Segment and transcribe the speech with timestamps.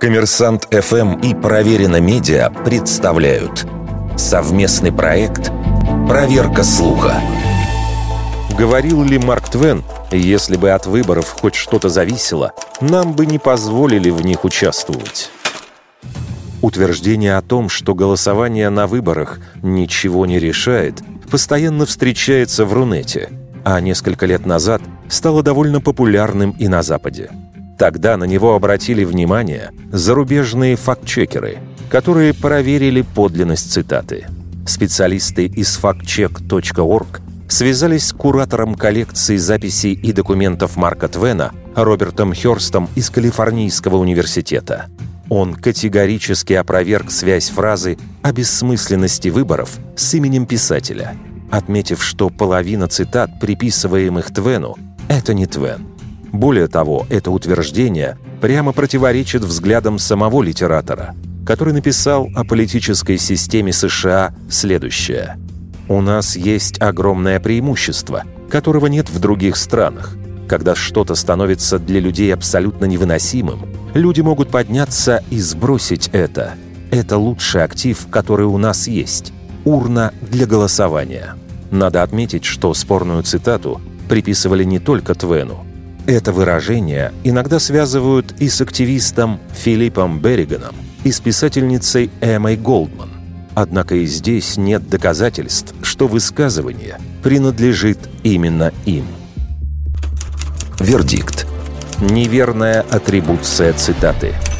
[0.00, 3.66] Коммерсант ФМ и Проверено Медиа представляют
[4.16, 5.50] совместный проект
[6.08, 7.20] «Проверка слуха».
[8.56, 14.10] Говорил ли Марк Твен, если бы от выборов хоть что-то зависело, нам бы не позволили
[14.10, 15.30] в них участвовать?
[16.62, 23.30] Утверждение о том, что голосование на выборах ничего не решает, постоянно встречается в Рунете,
[23.64, 27.30] а несколько лет назад стало довольно популярным и на Западе.
[27.78, 31.58] Тогда на него обратили внимание зарубежные фактчекеры,
[31.90, 34.26] которые проверили подлинность цитаты.
[34.66, 43.10] Специалисты из factcheck.org связались с куратором коллекции записей и документов Марка Твена Робертом Хёрстом из
[43.10, 44.86] Калифорнийского университета.
[45.28, 51.16] Он категорически опроверг связь фразы о бессмысленности выборов с именем писателя,
[51.50, 54.76] отметив, что половина цитат, приписываемых Твену,
[55.08, 55.95] это не Твен.
[56.36, 61.14] Более того, это утверждение прямо противоречит взглядам самого литератора,
[61.46, 65.38] который написал о политической системе США следующее.
[65.88, 70.14] «У нас есть огромное преимущество, которого нет в других странах.
[70.46, 76.52] Когда что-то становится для людей абсолютно невыносимым, люди могут подняться и сбросить это.
[76.90, 79.32] Это лучший актив, который у нас есть.
[79.64, 81.34] Урна для голосования».
[81.70, 85.65] Надо отметить, что спорную цитату приписывали не только Твену,
[86.06, 93.10] это выражение иногда связывают и с активистом Филиппом Берриганом, и с писательницей Эммой Голдман.
[93.54, 99.06] Однако и здесь нет доказательств, что высказывание принадлежит именно им.
[100.78, 101.46] Вердикт.
[102.00, 104.34] Неверная атрибуция цитаты–